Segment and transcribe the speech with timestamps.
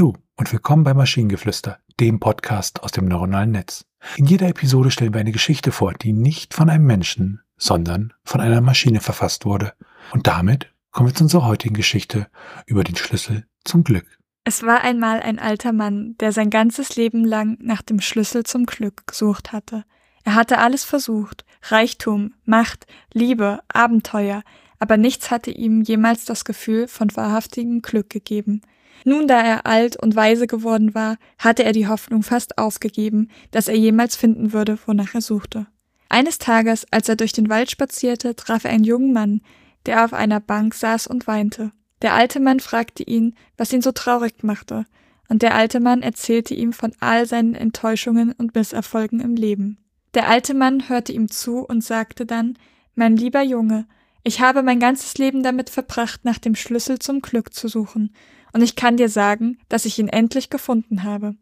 [0.00, 3.84] und willkommen bei Maschinengeflüster, dem Podcast aus dem neuronalen Netz.
[4.16, 8.40] In jeder Episode stellen wir eine Geschichte vor, die nicht von einem Menschen, sondern von
[8.40, 9.72] einer Maschine verfasst wurde.
[10.12, 12.26] Und damit kommen wir zu unserer heutigen Geschichte
[12.66, 14.18] über den Schlüssel zum Glück.
[14.42, 18.66] Es war einmal ein alter Mann, der sein ganzes Leben lang nach dem Schlüssel zum
[18.66, 19.84] Glück gesucht hatte.
[20.24, 24.42] Er hatte alles versucht, Reichtum, Macht, Liebe, Abenteuer,
[24.80, 28.60] aber nichts hatte ihm jemals das Gefühl von wahrhaftigem Glück gegeben.
[29.04, 33.68] Nun, da er alt und weise geworden war, hatte er die Hoffnung fast aufgegeben, dass
[33.68, 35.66] er jemals finden würde, wonach er suchte.
[36.08, 39.42] Eines Tages, als er durch den Wald spazierte, traf er einen jungen Mann,
[39.84, 41.70] der auf einer Bank saß und weinte.
[42.02, 44.86] Der alte Mann fragte ihn, was ihn so traurig machte,
[45.28, 49.78] und der alte Mann erzählte ihm von all seinen Enttäuschungen und Misserfolgen im Leben.
[50.14, 52.56] Der alte Mann hörte ihm zu und sagte dann
[52.94, 53.86] Mein lieber Junge,
[54.24, 58.14] ich habe mein ganzes Leben damit verbracht, nach dem Schlüssel zum Glück zu suchen,
[58.52, 61.36] und ich kann dir sagen, dass ich ihn endlich gefunden habe.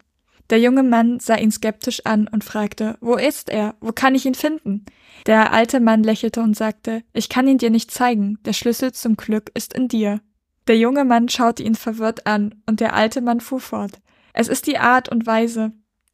[0.51, 3.75] Der junge Mann sah ihn skeptisch an und fragte, wo ist er?
[3.81, 4.85] Wo kann ich ihn finden?
[5.27, 9.17] Der alte Mann lächelte und sagte, ich kann ihn dir nicht zeigen, der Schlüssel zum
[9.17, 10.21] Glück ist in dir.
[10.67, 14.01] Der junge Mann schaute ihn verwirrt an, und der alte Mann fuhr fort.
[14.33, 15.73] Es ist die Art und Weise,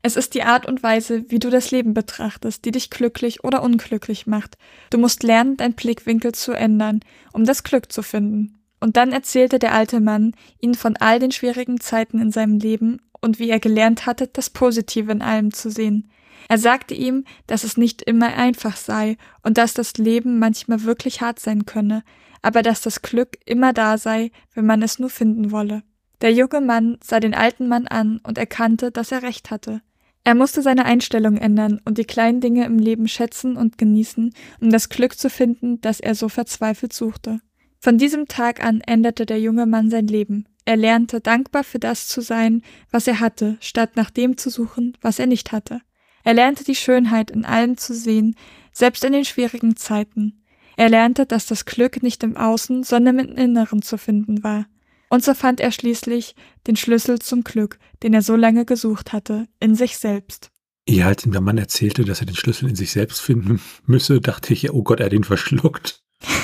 [0.08, 3.62] es ist die Art und Weise, wie du das Leben betrachtest, die dich glücklich oder
[3.62, 4.56] unglücklich macht.
[4.88, 7.00] Du musst lernen, deinen Blickwinkel zu ändern,
[7.34, 8.58] um das Glück zu finden.
[8.80, 13.02] Und dann erzählte der alte Mann ihn von all den schwierigen Zeiten in seinem Leben
[13.20, 16.10] und wie er gelernt hatte, das Positive in allem zu sehen.
[16.48, 21.20] Er sagte ihm, dass es nicht immer einfach sei und dass das Leben manchmal wirklich
[21.20, 22.02] hart sein könne,
[22.40, 25.82] aber dass das Glück immer da sei, wenn man es nur finden wolle.
[26.22, 29.82] Der junge Mann sah den alten Mann an und erkannte, dass er recht hatte.
[30.28, 34.68] Er musste seine Einstellung ändern und die kleinen Dinge im Leben schätzen und genießen, um
[34.68, 37.40] das Glück zu finden, das er so verzweifelt suchte.
[37.80, 40.46] Von diesem Tag an änderte der junge Mann sein Leben.
[40.66, 42.60] Er lernte, dankbar für das zu sein,
[42.90, 45.80] was er hatte, statt nach dem zu suchen, was er nicht hatte.
[46.24, 48.36] Er lernte die Schönheit in allem zu sehen,
[48.70, 50.44] selbst in den schwierigen Zeiten.
[50.76, 54.66] Er lernte, dass das Glück nicht im Außen, sondern im Inneren zu finden war.
[55.08, 56.34] Und so fand er schließlich
[56.66, 60.50] den Schlüssel zum Glück, den er so lange gesucht hatte, in sich selbst.
[60.88, 64.20] Ja, als ihm der Mann erzählte, dass er den Schlüssel in sich selbst finden müsse,
[64.20, 66.02] dachte ich, oh Gott, er hat ihn verschluckt.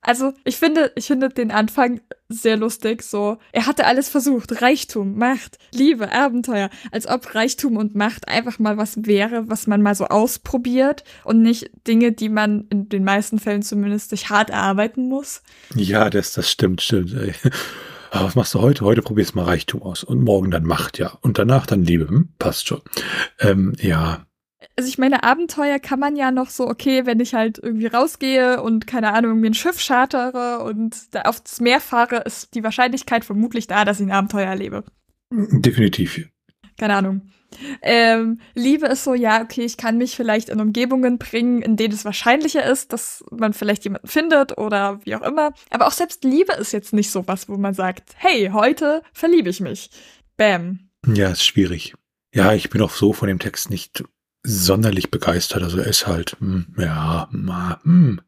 [0.00, 3.02] Also, ich finde, ich finde den Anfang sehr lustig.
[3.02, 4.62] So, er hatte alles versucht.
[4.62, 6.70] Reichtum, Macht, Liebe, Abenteuer.
[6.92, 11.42] Als ob Reichtum und Macht einfach mal was wäre, was man mal so ausprobiert und
[11.42, 15.42] nicht Dinge, die man in den meisten Fällen zumindest sich hart erarbeiten muss.
[15.74, 17.14] Ja, das, das stimmt, stimmt.
[18.10, 18.84] Aber was machst du heute?
[18.84, 21.18] Heute probierst du mal Reichtum aus und morgen dann Macht, ja.
[21.20, 22.08] Und danach dann Liebe.
[22.08, 22.28] Hm?
[22.38, 22.80] Passt schon.
[23.40, 24.26] Ähm, ja,
[24.78, 28.62] also ich meine, Abenteuer kann man ja noch so, okay, wenn ich halt irgendwie rausgehe
[28.62, 32.62] und keine Ahnung, mir ein Schiff chartere und da auf das Meer fahre, ist die
[32.62, 34.84] Wahrscheinlichkeit vermutlich da, dass ich ein Abenteuer erlebe.
[35.30, 36.28] Definitiv.
[36.78, 37.22] Keine Ahnung.
[37.82, 41.94] Ähm, Liebe ist so, ja, okay, ich kann mich vielleicht in Umgebungen bringen, in denen
[41.94, 45.52] es wahrscheinlicher ist, dass man vielleicht jemanden findet oder wie auch immer.
[45.70, 49.48] Aber auch selbst Liebe ist jetzt nicht so was, wo man sagt, hey, heute verliebe
[49.50, 49.90] ich mich.
[50.36, 50.90] Bam.
[51.06, 51.94] Ja, ist schwierig.
[52.34, 54.04] Ja, ich bin auch so von dem Text nicht
[54.42, 55.62] sonderlich begeistert.
[55.62, 58.20] Also er ist halt, hm, ja, hm,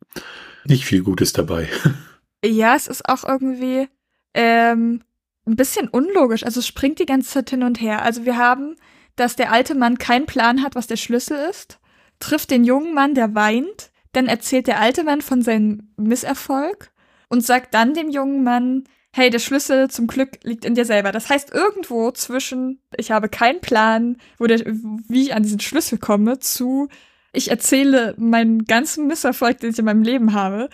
[0.64, 1.68] nicht viel Gutes dabei.
[2.42, 3.86] Ja, es ist auch irgendwie
[4.32, 5.02] ähm,
[5.46, 6.44] ein bisschen unlogisch.
[6.44, 8.02] Also es springt die ganze Zeit hin und her.
[8.02, 8.76] Also wir haben,
[9.16, 11.78] dass der alte Mann keinen Plan hat, was der Schlüssel ist,
[12.18, 16.90] trifft den jungen Mann, der weint, dann erzählt der alte Mann von seinem Misserfolg
[17.28, 21.12] und sagt dann dem jungen Mann, hey, der Schlüssel zum Glück liegt in dir selber.
[21.12, 25.98] Das heißt, irgendwo zwischen, ich habe keinen Plan, wo der, wie ich an diesen Schlüssel
[25.98, 26.88] komme, zu,
[27.32, 30.68] ich erzähle meinen ganzen Misserfolg, den ich in meinem Leben habe,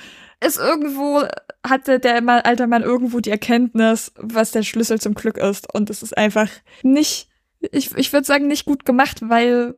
[0.45, 1.25] ist irgendwo,
[1.69, 5.73] hatte der alte Mann irgendwo die Erkenntnis, was der Schlüssel zum Glück ist.
[5.73, 6.49] Und es ist einfach
[6.83, 7.29] nicht,
[7.73, 9.77] ich, ich würde sagen, nicht gut gemacht, weil,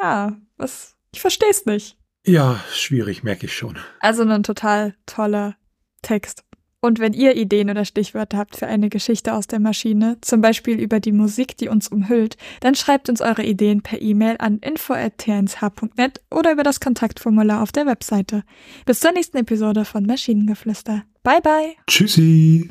[0.00, 1.96] ja, was, ich verstehe es nicht.
[2.26, 3.78] Ja, schwierig, merke ich schon.
[4.00, 5.56] Also ein total toller
[6.02, 6.44] Text.
[6.82, 10.80] Und wenn ihr Ideen oder Stichwörter habt für eine Geschichte aus der Maschine, zum Beispiel
[10.80, 16.22] über die Musik, die uns umhüllt, dann schreibt uns eure Ideen per E-Mail an info.tnsh.net
[16.30, 18.44] oder über das Kontaktformular auf der Webseite.
[18.86, 21.04] Bis zur nächsten Episode von Maschinengeflüster.
[21.24, 21.76] Bye bye.
[21.86, 22.70] Tschüssi.